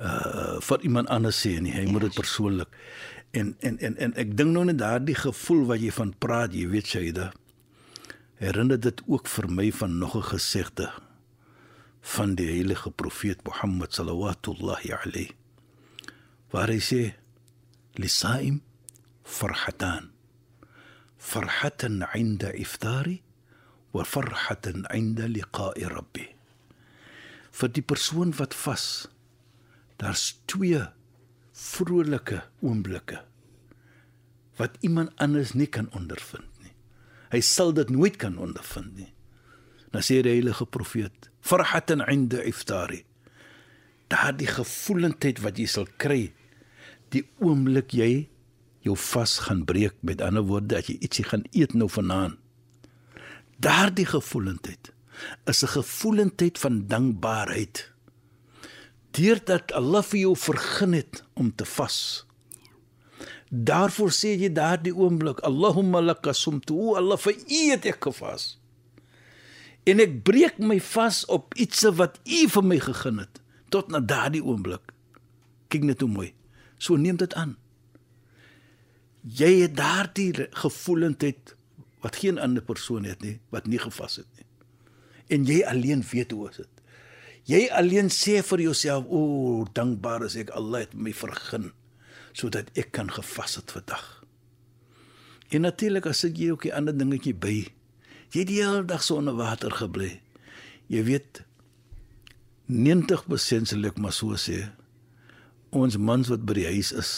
uh 0.00 0.58
vir 0.64 0.84
iemand 0.88 1.12
anders 1.12 1.38
sê 1.44 1.58
nie. 1.60 1.74
Jy 1.76 1.86
moet 1.92 2.08
dit 2.08 2.16
persoonlik. 2.16 2.72
En 3.36 3.54
en 3.60 3.78
en 3.78 3.96
en 3.96 4.16
ek 4.16 4.34
dink 4.36 4.52
nou 4.54 4.64
net 4.64 4.80
daardie 4.80 5.16
gevoel 5.18 5.66
wat 5.68 5.80
jy 5.84 5.92
van 5.92 6.14
praat, 6.18 6.56
jy 6.56 6.66
weet 6.72 6.88
Shaida. 6.88 7.32
Herinner 8.40 8.80
dit 8.80 9.02
ook 9.06 9.28
vir 9.28 9.48
my 9.48 9.70
van 9.72 9.98
nog 9.98 10.16
'n 10.16 10.28
gesegde 10.34 10.90
van 12.02 12.34
die 12.34 12.48
heilige 12.50 12.90
profeet 12.90 13.44
Mohammed 13.46 13.94
sallallahu 13.94 14.34
alayhi 14.98 15.30
waar 16.50 16.68
hy 16.68 16.80
sê 16.82 17.14
lisaim 17.96 18.60
farhatan 19.24 20.10
farhatan 21.16 22.02
'inda 22.02 22.52
iftari 22.52 23.22
wa 23.94 24.04
farhatan 24.04 24.84
'inda 24.90 25.30
liqa'i 25.30 25.86
rabbi 25.86 26.31
vir 27.52 27.72
die 27.76 27.84
persoon 27.84 28.32
wat 28.38 28.56
vas 28.64 28.86
daar's 30.00 30.32
twee 30.50 30.80
vrolike 31.52 32.40
oomblikke 32.64 33.20
wat 34.60 34.76
iemand 34.80 35.12
anders 35.22 35.54
nie 35.56 35.66
kan 35.66 35.88
ondervind 35.96 36.48
nie. 36.62 36.72
Hy 37.32 37.40
sal 37.44 37.72
dit 37.76 37.88
nooit 37.90 38.18
kan 38.20 38.36
ondervind 38.38 38.92
nie. 38.98 39.08
Dan 39.92 40.04
sê 40.04 40.20
die 40.24 40.34
heilige 40.36 40.66
profeet 40.68 41.30
farhatan 41.40 42.04
'inda 42.04 42.42
iftari. 42.44 43.04
Daardie 44.08 44.46
gevoelendheid 44.46 45.40
wat 45.40 45.58
jy 45.58 45.66
sal 45.66 45.88
kry 45.96 46.32
die 47.12 47.24
oomblik 47.40 47.92
jy 47.92 48.28
jou 48.84 48.96
vas 48.96 49.38
gaan 49.38 49.64
breek 49.64 49.94
met 50.00 50.20
ander 50.20 50.42
woorde 50.42 50.76
as 50.76 50.88
jy 50.88 50.96
ietsie 51.00 51.24
gaan 51.24 51.44
eet 51.52 51.74
nou 51.74 51.88
vanaand. 51.88 52.38
Daardie 53.62 54.06
gevoelendheid 54.06 54.92
is 55.44 55.62
'n 55.62 55.66
gevoelendheid 55.66 56.58
van 56.58 56.86
dankbaarheid. 56.86 57.92
Deurdat 59.10 59.72
Allah 59.72 60.02
vir 60.02 60.18
jou 60.18 60.36
vergun 60.36 60.92
het 60.92 61.24
om 61.34 61.54
te 61.54 61.64
vas. 61.64 62.26
Daarvoor 63.48 64.10
sê 64.10 64.28
jy 64.40 64.52
daardie 64.52 64.94
oomblik 64.96 65.40
Allahumma 65.40 66.00
laka 66.00 66.32
sumtu 66.32 66.74
o 66.74 66.94
Allah 66.94 67.18
vir 67.18 67.34
u 67.36 67.70
het 67.70 67.84
ek 67.84 68.04
gevas. 68.04 68.58
En 69.84 70.00
ek 70.00 70.22
breek 70.22 70.58
my 70.58 70.80
vas 70.80 71.24
op 71.24 71.54
iets 71.54 71.82
wat 71.82 72.20
u 72.24 72.48
vir 72.48 72.64
my 72.64 72.78
gegee 72.78 73.18
het 73.18 73.40
tot 73.68 73.88
na 73.88 74.00
daardie 74.00 74.44
oomblik. 74.44 74.92
Kyk 75.68 75.82
net 75.82 76.00
hoe 76.00 76.08
mooi. 76.08 76.34
So 76.78 76.96
neem 76.96 77.16
dit 77.16 77.34
aan. 77.34 77.56
Jy 79.22 79.60
het 79.62 79.76
daardie 79.76 80.32
gevoelendheid 80.50 81.56
wat 82.00 82.16
geen 82.16 82.38
ander 82.38 82.62
persoon 82.62 83.04
het 83.04 83.20
nie 83.22 83.38
wat 83.54 83.66
nie 83.66 83.78
gevas 83.78 84.16
het 84.16 84.26
nie 84.36 84.46
en 85.32 85.46
jy 85.48 85.62
alleen 85.64 86.04
weet 86.12 86.32
hoe 86.36 86.48
is 86.50 86.62
dit? 86.62 86.82
Jy 87.48 87.62
alleen 87.74 88.10
sê 88.12 88.38
vir 88.46 88.60
jouself 88.68 89.08
o 89.10 89.64
dankbaar 89.74 90.28
is 90.28 90.36
ek 90.38 90.52
Allah 90.54 90.84
het 90.84 90.94
my 90.94 91.14
vergun 91.16 91.72
sodat 92.32 92.70
ek 92.78 92.92
kan 92.96 93.10
gevas 93.12 93.58
het 93.58 93.72
vandag. 93.74 94.04
En 95.52 95.66
natuurlik 95.66 96.06
as 96.08 96.22
jy 96.24 96.52
ook 96.52 96.64
'n 96.66 96.76
ander 96.76 96.96
dingetjie 96.96 97.34
by 97.34 97.72
jy 98.32 98.40
het 98.40 98.48
die 98.48 98.62
hele 98.62 98.84
dag 98.88 99.02
sonder 99.04 99.36
water 99.36 99.72
gebly 99.76 100.14
jy 100.92 101.02
weet 101.04 101.42
90% 102.72 103.68
sal 103.68 103.88
ek 103.88 103.98
maar 104.00 104.14
so 104.16 104.38
sê 104.40 104.58
ons 105.76 105.98
mans 106.00 106.30
wat 106.32 106.44
by 106.48 106.56
die 106.60 106.68
huis 106.70 106.92
is 106.96 107.12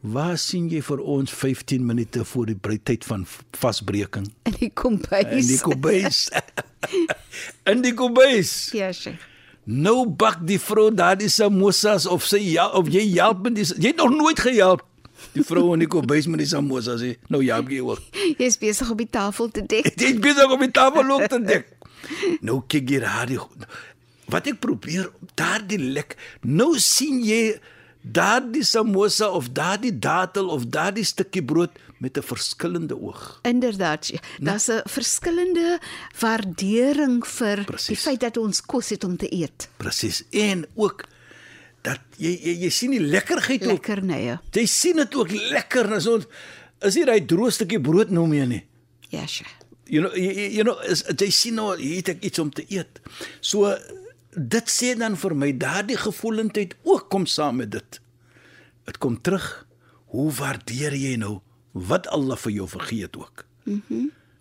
Waar 0.00 0.36
sien 0.38 0.68
jy 0.70 0.78
vir 0.86 1.00
ons 1.02 1.32
15 1.34 1.82
minute 1.86 2.22
voor 2.24 2.46
die 2.46 2.78
tyd 2.78 3.04
van 3.04 3.24
vasbreking? 3.58 4.28
In 4.46 4.54
die 4.60 4.70
kombuis. 4.70 5.32
In 5.34 5.46
die 5.48 5.58
kombuis. 5.58 6.20
In 7.72 7.82
die 7.82 7.94
kombuis. 7.94 8.52
Ja, 8.76 8.92
Sheikh. 8.92 9.24
Nou 9.68 10.06
bak 10.08 10.38
die 10.48 10.56
vrou 10.56 10.86
daardie 10.94 11.28
samosas 11.28 12.06
of 12.08 12.24
sy 12.24 12.38
ja 12.40 12.70
of 12.78 12.86
jy 12.88 13.02
help 13.18 13.42
met 13.44 13.58
die 13.58 13.66
jy 13.66 13.90
het 13.90 13.98
nog 14.00 14.14
nooit 14.14 14.40
gehelp. 14.40 14.84
Die 15.34 15.42
vrou 15.44 15.74
in 15.74 15.82
die 15.82 15.90
kombuis 15.90 16.28
met 16.30 16.40
die 16.40 16.48
samosas 16.48 17.02
sê, 17.02 17.10
nou 17.28 17.42
ja, 17.44 17.58
jy 17.60 17.82
ook. 17.84 18.00
Jy 18.38 18.46
is 18.46 18.56
besig 18.56 18.88
op 18.94 19.02
die 19.02 19.10
tafel 19.12 19.50
te 19.52 19.64
dek. 19.66 19.90
Jy 20.00 20.14
is 20.14 20.20
besig 20.22 20.54
om 20.54 20.62
die 20.62 20.70
tafel 20.72 21.10
ook 21.10 21.26
te 21.28 21.40
dek. 21.42 21.66
Nou 22.46 22.60
kyk 22.70 22.94
jy 22.94 23.00
daardie 23.02 23.40
wat 24.30 24.48
ek 24.48 24.60
probeer 24.62 25.10
daardie 25.36 25.80
lek. 25.82 26.14
Nou 26.46 26.70
sien 26.80 27.20
jy 27.26 27.58
daardie 28.02 28.64
samosa 28.64 29.30
of 29.30 29.50
daardie 29.52 29.98
datel 29.98 30.48
of 30.48 30.66
daardie 30.66 31.04
stukkie 31.04 31.42
brood 31.44 31.70
met 31.98 32.16
'n 32.16 32.22
verskillende 32.22 33.00
oog. 33.00 33.38
Inderdaad. 33.42 34.10
Daar's 34.40 34.68
'n 34.68 34.80
verskillende 34.84 35.78
waardering 36.20 37.26
vir 37.26 37.56
die 37.56 37.64
Presies. 37.64 38.02
feit 38.02 38.20
dat 38.20 38.36
ons 38.36 38.60
kos 38.60 38.88
het 38.88 39.04
om 39.04 39.16
te 39.16 39.32
eet. 39.34 39.68
Presies. 39.76 40.24
En 40.30 40.66
ook 40.74 41.04
dat 41.82 42.00
jy 42.16 42.38
jy, 42.42 42.54
jy 42.64 42.70
sien 42.70 42.90
die 42.90 43.00
lekkerheid 43.00 43.62
ook. 43.62 43.72
Lekkernye. 43.72 44.38
Jy 44.50 44.66
sien 44.66 44.96
dit 44.96 45.14
ook 45.14 45.30
lekker 45.30 45.94
as 45.94 46.06
ons 46.06 46.26
is 46.80 46.94
hier 46.94 47.10
hy 47.10 47.20
droë 47.20 47.50
stukkie 47.50 47.80
brood 47.80 48.10
nou 48.10 48.26
meer 48.26 48.46
nie. 48.46 48.64
Ja, 49.08 49.26
Sheikh. 49.26 49.54
You 49.88 50.02
know 50.02 50.14
you, 50.16 50.32
you 50.32 50.62
know 50.62 50.76
is, 50.84 51.02
jy 51.16 51.30
sien 51.30 51.54
nou 51.54 51.76
hier 51.76 51.96
het 51.96 52.08
ek 52.08 52.22
iets 52.28 52.38
om 52.38 52.50
te 52.52 52.64
eet. 52.68 53.00
So 53.40 53.76
dit 54.34 54.70
sê 54.70 54.94
dan 54.98 55.16
vir 55.16 55.34
my 55.36 55.52
daardie 55.56 55.96
gevoelendheid 55.96 56.76
ook 56.82 57.08
kom 57.10 57.26
saam 57.26 57.60
met 57.62 57.70
dit. 57.70 58.00
Dit 58.84 58.98
kom 58.98 59.20
terug. 59.20 59.66
Hoe 60.12 60.30
waardeer 60.32 60.94
jy 60.96 61.16
nou 61.20 61.40
wat 61.72 62.08
Allah 62.08 62.36
vir 62.36 62.52
jou 62.52 62.68
vergee 62.68 63.02
het 63.02 63.16
ook? 63.16 63.44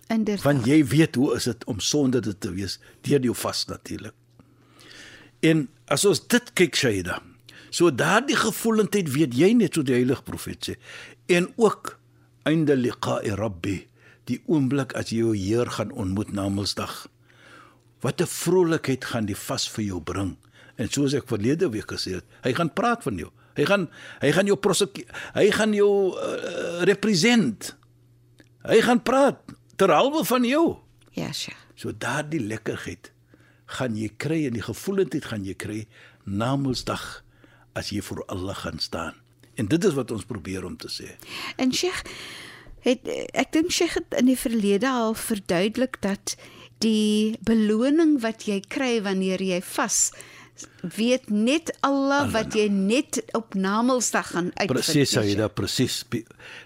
Inderdaad. 0.08 0.44
Want 0.46 0.68
jy 0.68 0.86
weet 0.88 1.16
hoe 1.16 1.34
is 1.36 1.44
dit 1.50 1.66
om 1.68 1.80
sonder 1.80 2.22
dit 2.22 2.40
te 2.40 2.52
wees 2.56 2.80
deur 3.02 3.20
jou 3.20 3.36
vas 3.36 3.66
natuurlik. 3.68 4.16
En 5.40 5.68
as 5.92 6.06
ons 6.08 6.22
dit 6.28 6.54
kyk 6.54 6.76
Shaida, 6.76 7.20
so 7.70 7.92
daardie 7.92 8.38
gevoelendheid 8.40 9.12
weet 9.12 9.36
jy 9.36 9.52
net 9.58 9.76
so 9.76 9.84
die 9.86 9.98
heilige 9.98 10.24
profeet 10.24 10.70
sê 10.70 10.78
en 11.28 11.50
ook 11.60 11.98
einde 12.48 12.78
liqa'i 12.80 13.36
rabbi 13.36 13.82
die 14.28 14.40
oomblik 14.48 14.96
as 15.00 15.12
jy 15.12 15.22
jou 15.26 15.36
Heer 15.36 15.70
gaan 15.72 15.92
ontmoet 15.92 16.34
na 16.36 16.48
Mondsdag. 16.52 17.08
Wat 18.02 18.22
'n 18.22 18.28
vrolikheid 18.28 19.06
gaan 19.06 19.26
die 19.26 19.36
vas 19.36 19.70
vir 19.70 19.84
jou 19.84 20.02
bring. 20.02 20.38
En 20.76 20.90
soos 20.90 21.14
ek 21.14 21.28
verlede 21.28 21.70
week 21.70 21.92
gesê 21.92 22.14
het, 22.22 22.26
hy 22.44 22.54
gaan 22.54 22.74
praat 22.74 23.04
van 23.04 23.18
jou. 23.18 23.32
Hy 23.58 23.66
gaan 23.66 23.90
hy 24.22 24.32
gaan 24.32 24.46
jou 24.46 24.58
hy 25.34 25.52
gaan 25.52 25.74
jou 25.74 26.14
uh, 26.14 26.84
represent. 26.86 27.76
Hy 28.68 28.82
gaan 28.82 29.02
praat 29.04 29.40
terhalwe 29.76 30.26
van 30.26 30.46
jou. 30.46 30.78
Ja, 31.12 31.32
Sheikh. 31.34 31.58
So 31.76 31.92
daardie 31.92 32.42
lekkerheid 32.42 33.12
gaan 33.78 33.98
jy 33.98 34.12
kry 34.18 34.46
en 34.48 34.54
die 34.54 34.66
gevoelendheid 34.66 35.26
gaan 35.26 35.46
jy 35.46 35.54
kry 35.54 35.80
na 36.26 36.56
Mondsdag 36.56 37.24
as 37.78 37.90
jy 37.94 38.02
voor 38.02 38.24
Allah 38.28 38.56
gaan 38.56 38.80
staan. 38.80 39.18
En 39.58 39.66
dit 39.66 39.84
is 39.84 39.94
wat 39.98 40.12
ons 40.14 40.26
probeer 40.26 40.66
om 40.66 40.78
te 40.78 40.90
sê. 40.90 41.18
En 41.58 41.74
Sheikh 41.74 42.06
het 42.86 43.10
ek 43.34 43.52
dink 43.56 43.74
Sheikh 43.74 43.98
het 43.98 44.18
in 44.20 44.30
die 44.30 44.40
verlede 44.40 44.90
al 44.90 45.18
verduidelik 45.18 45.98
dat 46.06 46.38
die 46.84 47.38
beloning 47.46 48.18
wat 48.22 48.48
jy 48.48 48.62
kry 48.68 48.98
wanneer 49.06 49.42
jy 49.42 49.62
vas 49.76 50.12
weet 50.82 51.30
net 51.30 51.72
Allah, 51.86 52.28
wat 52.34 52.56
jy 52.58 52.68
net 52.72 53.20
op 53.38 53.54
Namedsdag 53.54 54.32
gaan 54.34 54.52
uitvind. 54.56 54.74
Presies, 54.80 55.14
jy 55.14 55.36
da 55.38 55.50
presies. 55.54 56.02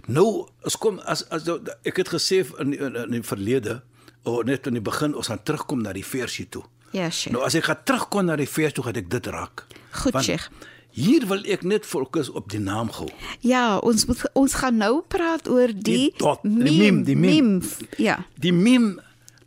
Nou, 0.07 0.47
as 0.67 0.77
kom 0.79 0.99
as 1.03 1.25
as 1.33 1.47
ek 1.87 2.03
het 2.03 2.13
gesê 2.15 2.43
in 2.63 2.75
in, 2.77 2.95
in 3.05 3.17
die 3.17 3.23
verlede 3.25 3.81
of 4.23 4.43
net 4.47 4.67
in 4.69 4.77
die 4.77 4.83
begin 4.83 5.15
ons 5.17 5.31
gaan 5.31 5.43
terugkom 5.43 5.81
na 5.83 5.93
die 5.97 6.05
versie 6.05 6.47
toe. 6.49 6.63
Ja, 6.91 7.09
Sheikh. 7.09 7.33
Nou 7.35 7.45
as 7.47 7.55
ek 7.55 7.69
gaan 7.69 7.83
terugkom 7.87 8.27
na 8.27 8.35
die 8.39 8.49
vers 8.49 8.75
toe 8.75 8.85
gaan 8.85 8.99
ek 8.99 9.09
dit 9.11 9.31
raak. 9.31 9.65
Goed, 10.03 10.19
Sheikh. 10.23 10.49
Hier 10.91 11.23
wil 11.29 11.45
ek 11.47 11.63
net 11.63 11.85
fokus 11.87 12.27
op 12.35 12.49
die 12.51 12.59
naam 12.59 12.89
gou. 12.91 13.07
Ja, 13.47 13.77
ons 13.79 14.03
moet 14.09 14.25
ons 14.35 14.57
gaan 14.59 14.81
nou 14.81 14.97
praat 15.07 15.47
oor 15.47 15.71
die, 15.71 16.11
die 16.11 16.11
dot, 16.19 16.43
meme, 16.43 16.65
die 16.67 16.81
meme, 16.81 17.03
die 17.07 17.15
meme. 17.15 17.61
Ja. 17.97 18.19
Die 18.43 18.51
meme. 18.55 18.99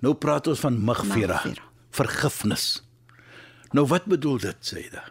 Nou 0.04 0.12
praat 0.20 0.50
ons 0.52 0.60
van 0.60 0.76
maghfira, 0.84 1.40
vergifnis. 1.94 2.66
Nou 3.72 3.86
wat 3.90 4.08
bedoel 4.10 4.42
dit 4.42 4.68
sê 4.68 4.84
jy? 4.84 5.04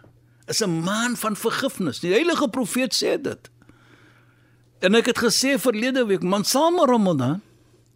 Is 0.47 0.61
'n 0.61 0.83
maan 0.83 1.15
van 1.17 1.35
vergifnis. 1.35 1.99
Die 1.99 2.13
heilige 2.13 2.47
profeet 2.49 2.93
sê 2.93 3.21
dit. 3.21 3.49
En 4.79 4.95
ek 4.95 5.05
het 5.05 5.17
gesê 5.17 5.57
verlede 5.57 6.05
week, 6.05 6.21
man 6.21 6.43
saam 6.43 6.77
Ramadan, 6.85 7.41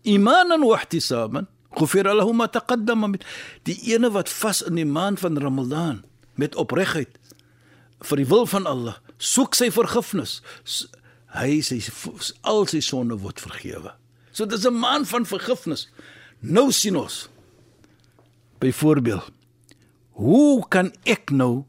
imanan 0.03 0.63
wa 0.63 0.79
ihtisaban, 0.79 1.47
ghufira 1.77 2.13
lahu 2.13 2.33
ma 2.33 2.47
taqaddama 2.47 3.11
min 3.13 3.23
die 3.67 3.77
ene 3.93 4.09
wat 4.13 4.29
vas 4.29 4.63
in 4.65 4.79
die 4.79 4.87
maand 4.87 5.21
van 5.21 5.37
Ramadan 5.41 6.03
met 6.41 6.55
opregtheid 6.55 7.17
vir 8.09 8.21
die 8.21 8.29
wil 8.29 8.45
van 8.49 8.67
Allah 8.69 8.97
soek 9.17 9.57
sy 9.57 9.69
vergifnis 9.73 10.39
hy 11.37 11.59
sy 11.65 11.79
al 12.47 12.67
sy 12.69 12.81
sonde 12.85 13.17
word 13.23 13.41
vergewe 13.43 13.93
so 14.31 14.45
dis 14.45 14.65
'n 14.65 14.79
maand 14.79 15.09
van 15.09 15.25
vergifnis 15.25 15.87
nou 16.39 16.71
sien 16.71 16.95
ons 16.95 17.29
byvoorbeeld 18.59 19.31
hoe 20.17 20.67
kan 20.67 20.91
ek 21.03 21.31
nou 21.31 21.65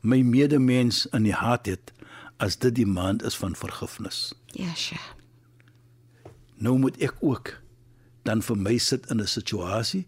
my 0.00 0.22
medemens 0.22 1.06
in 1.12 1.26
die 1.26 1.34
hart 1.34 1.66
het 1.66 1.92
as 2.38 2.56
dit 2.56 2.74
die 2.74 2.86
maand 2.86 3.22
is 3.22 3.36
van 3.36 3.56
vergifnis 3.58 4.32
ja 4.54 4.74
sja 4.74 5.00
nou 6.58 6.78
moet 6.78 6.98
ek 7.02 7.18
ook 7.20 7.56
dan 8.28 8.42
vir 8.42 8.56
my 8.56 8.78
sit 8.78 9.06
in 9.10 9.20
'n 9.20 9.26
situasie 9.26 10.06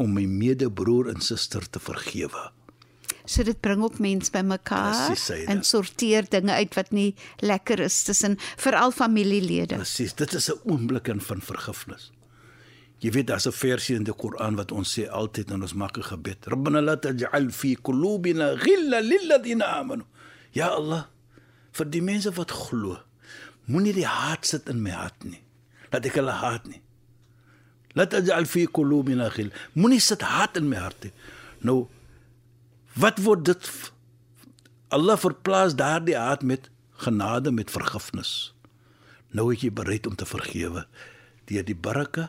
om 0.00 0.14
my 0.16 0.24
medebroer 0.24 1.10
en 1.12 1.20
suster 1.20 1.66
te 1.70 1.80
vergewe. 1.82 2.48
So 3.28 3.44
dit 3.46 3.60
bring 3.60 3.82
ook 3.84 3.98
mense 4.02 4.32
bymekaar 4.32 5.12
en 5.46 5.60
sorteer 5.66 6.26
dinge 6.32 6.52
uit 6.56 6.74
wat 6.74 6.90
nie 6.96 7.14
lekker 7.44 7.82
is 7.84 8.02
tussen 8.02 8.38
veral 8.56 8.94
familielede. 8.96 9.76
Presies, 9.76 10.14
dit 10.14 10.34
is 10.34 10.48
'n 10.50 10.58
oomblik 10.64 11.12
van 11.20 11.40
vergifnis. 11.40 12.10
Jy 13.00 13.10
weet 13.10 13.26
daar's 13.26 13.46
'n 13.46 13.52
versie 13.52 13.96
in 13.96 14.04
die 14.04 14.12
Koran 14.12 14.56
wat 14.56 14.72
ons 14.72 14.98
sê 14.98 15.08
altyd 15.08 15.50
in 15.50 15.62
ons 15.62 15.74
makke 15.74 16.02
gebed. 16.02 16.46
Rabbana 16.46 16.80
la 16.80 16.96
taj'al 16.96 17.50
fi 17.50 17.76
qulubina 17.76 18.56
ghilla 18.56 19.00
lil 19.00 19.26
ladina 19.26 19.64
amanu. 19.80 20.04
Ja 20.52 20.68
Allah, 20.68 21.08
vir 21.72 21.86
die 21.86 22.02
mense 22.02 22.30
wat 22.34 22.50
glo, 22.50 22.98
moenie 23.66 23.92
die 23.92 24.06
haat 24.06 24.46
sit 24.46 24.68
in 24.68 24.82
my 24.82 24.90
hart 24.90 25.24
nie. 25.24 25.40
Laat 25.92 26.06
ek 26.06 26.18
hulle 26.20 26.32
haat 26.32 26.66
nie. 26.66 26.80
Laat 27.98 28.14
ajal 28.14 28.46
fi 28.46 28.66
qulubina 28.66 29.30
ghil. 29.30 29.50
Moenie 29.74 30.00
sit 30.00 30.22
haat 30.22 30.56
in 30.56 30.68
my 30.68 30.76
hart 30.76 31.04
nie. 31.04 31.12
Nou 31.66 31.88
wat 33.00 33.18
word 33.22 33.44
dit 33.44 33.70
Allah 34.90 35.18
verplaas 35.18 35.76
daardie 35.78 36.16
haat 36.18 36.42
met 36.42 36.68
genade 37.00 37.52
met 37.54 37.70
vergifnis. 37.70 38.52
Nou 39.30 39.52
is 39.54 39.62
jy 39.62 39.70
bereid 39.72 40.06
om 40.06 40.16
te 40.18 40.26
vergewe 40.26 40.86
deur 41.50 41.64
die 41.66 41.74
baraka, 41.74 42.28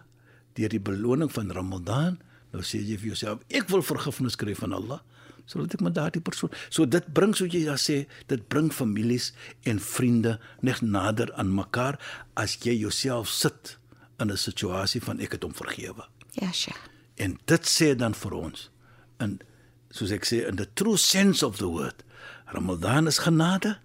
deur 0.54 0.70
die 0.70 0.80
beloning 0.80 1.32
van 1.32 1.52
Ramadan. 1.52 2.20
Nou 2.52 2.64
sê 2.64 2.82
jy 2.84 2.98
vir 3.00 3.14
jouself, 3.14 3.44
ek 3.50 3.70
wil 3.72 3.84
vergifnis 3.86 4.36
kry 4.36 4.56
van 4.56 4.74
Allah 4.74 5.02
sodat 5.50 5.74
ek 5.76 5.84
met 5.84 5.96
daardie 5.96 6.22
persoon. 6.24 6.52
So 6.70 6.86
dit 6.88 7.06
bring 7.16 7.34
so 7.36 7.48
jy 7.50 7.66
ja 7.66 7.76
sê, 7.80 8.06
dit 8.32 8.42
bring 8.52 8.70
families 8.72 9.32
en 9.68 9.82
vriende 9.84 10.38
net 10.62 10.84
nader 10.86 11.32
aan 11.40 11.52
mekaar 11.56 11.98
as 12.40 12.58
jy 12.64 12.76
jouself 12.78 13.30
sit 13.30 13.78
in 14.20 14.32
'n 14.32 14.38
situasie 14.38 15.02
van 15.02 15.20
ek 15.20 15.32
het 15.32 15.44
hom 15.44 15.54
vergewe. 15.54 16.06
Ja, 16.34 16.52
sja. 16.52 16.76
En 17.18 17.40
dit 17.46 17.64
sê 17.66 17.96
dan 17.96 18.14
vir 18.14 18.34
ons 18.34 18.70
in 19.20 19.40
soos 19.90 20.12
ek 20.12 20.26
sê 20.26 20.48
in 20.48 20.56
the 20.56 20.68
true 20.74 20.98
sense 20.98 21.46
of 21.46 21.58
the 21.58 21.68
word, 21.68 22.04
Ramadan 22.54 23.08
is 23.08 23.20
genade 23.20 23.80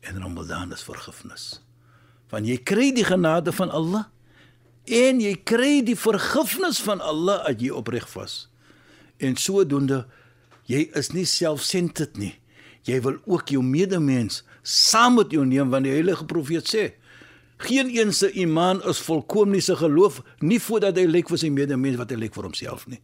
en 0.00 0.22
Ramadan 0.22 0.72
is 0.72 0.82
vergifnis. 0.82 1.60
Want 2.30 2.46
jy 2.46 2.58
kry 2.58 2.92
die 2.94 3.04
genade 3.04 3.52
van 3.52 3.70
Allah 3.70 4.10
en 4.86 5.20
jy 5.20 5.34
kry 5.44 5.80
die 5.84 5.96
vergifnis 5.98 6.80
van 6.84 7.00
Allah 7.00 7.42
as 7.48 7.60
jy 7.60 7.70
opreg 7.70 8.06
was. 8.14 8.48
En 9.18 9.36
sodoende 9.36 10.06
jy 10.66 10.90
is 10.94 11.12
nie 11.12 11.26
selfsentered 11.26 12.16
nie. 12.16 12.34
Jy 12.86 13.00
wil 13.02 13.18
ook 13.26 13.50
jou 13.50 13.62
medemens 13.62 14.44
saam 14.62 15.14
met 15.14 15.30
jou 15.30 15.44
neem 15.46 15.70
want 15.70 15.86
die 15.86 15.94
heilige 15.94 16.26
profeet 16.26 16.70
sê 16.70 16.92
Geen 17.56 17.96
een 17.96 18.12
se 18.12 18.30
iman 18.32 18.82
is 18.84 18.98
volkom 18.98 19.50
nie 19.50 19.60
se 19.60 19.76
geloof 19.76 20.20
nie 20.38 20.60
voordat 20.60 20.98
hy 21.00 21.06
lyk 21.08 21.30
vir 21.32 21.40
sy 21.40 21.48
medemens 21.48 21.96
wat 21.96 22.10
hy 22.12 22.18
lyk 22.20 22.34
vir 22.36 22.44
homself 22.44 22.84
nie. 22.90 23.00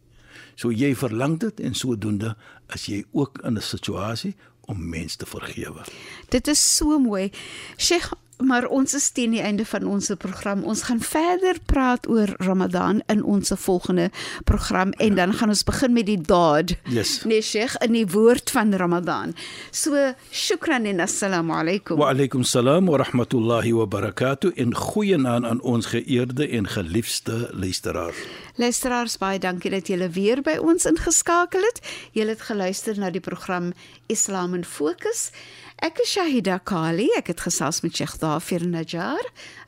So 0.55 0.69
jy 0.69 0.91
verlang 0.97 1.39
dit 1.41 1.61
en 1.65 1.73
sodoende 1.73 2.35
as 2.69 2.85
jy 2.85 3.01
ook 3.11 3.41
in 3.43 3.57
'n 3.57 3.61
situasie 3.61 4.35
om 4.69 4.89
mense 4.89 5.17
te 5.17 5.25
vergewe. 5.25 5.83
Dit 6.29 6.47
is 6.47 6.75
so 6.75 6.99
mooi. 6.99 7.31
Sheikh 7.77 8.13
maar 8.43 8.67
ons 8.67 8.93
is 8.93 9.09
teen 9.15 9.31
die 9.35 9.41
einde 9.41 9.65
van 9.65 9.87
ons 9.87 10.11
program. 10.17 10.63
Ons 10.63 10.83
gaan 10.87 10.99
verder 11.01 11.57
praat 11.65 12.07
oor 12.09 12.33
Ramadan 12.37 13.01
in 13.07 13.23
ons 13.23 13.51
volgende 13.55 14.09
program 14.43 14.91
en 14.91 15.15
dan 15.15 15.33
gaan 15.33 15.53
ons 15.53 15.63
begin 15.63 15.93
met 15.93 16.05
die 16.05 16.19
daad. 16.21 16.75
Yes. 16.89 17.23
Nee, 17.23 17.41
Sheikh, 17.41 17.75
in 17.85 17.95
die 17.95 18.05
woord 18.07 18.51
van 18.51 18.73
Ramadan. 18.75 19.35
So, 19.71 20.13
shukran 20.31 20.85
en 20.85 20.99
assalamu 20.99 21.53
alaykum. 21.53 21.97
Wa 21.97 22.11
alaykum 22.13 22.43
salaam 22.43 22.91
wa 22.91 22.97
rahmatullahi 22.97 23.73
wa 23.73 23.85
barakatuh. 23.85 24.51
In 24.55 24.75
goeie 24.75 25.17
naam 25.17 25.45
aan 25.45 25.61
ons 25.61 25.85
geëerde 25.85 26.47
en 26.47 26.67
geliefde 26.67 27.49
luisteraars. 27.53 28.17
Luisteraars, 28.55 29.17
baie 29.17 29.39
dankie 29.39 29.71
dat 29.73 29.87
julle 29.89 30.09
weer 30.13 30.43
by 30.45 30.59
ons 30.61 30.85
ingeskakel 30.85 31.63
het. 31.65 31.81
Julle 32.13 32.35
het 32.35 32.41
geluister 32.41 32.99
na 32.99 33.09
die 33.09 33.23
program 33.23 33.71
Islam 34.13 34.53
in 34.53 34.65
Fokus. 34.65 35.31
أك 35.79 36.01
شاهدة 36.03 36.57
قالي 36.57 37.09
أك 37.17 37.39
خصاص 37.39 37.85
من 37.85 37.91
شيخ 37.91 38.17
ظافر 38.17 38.63
نجار 38.63 39.21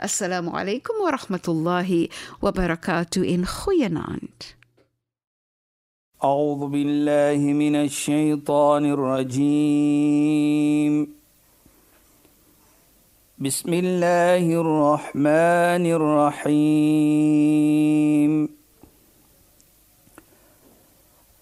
السلام 0.04 0.50
عليكم 0.50 0.94
ورحمة 1.06 1.42
الله 1.48 2.08
وبركاته. 2.42 3.36
إن 3.36 3.46
خيناند 3.46 4.44
أعوذ 6.24 6.68
بالله 6.68 7.38
من 7.38 7.76
الشيطان 7.76 8.86
الرجيم. 8.86 10.16
بسم 13.40 13.74
الله 13.74 14.62
الرحمن 14.62 15.86
الرحيم. 16.46 17.06